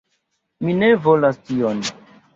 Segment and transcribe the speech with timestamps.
[0.63, 1.89] Mi ne volas tion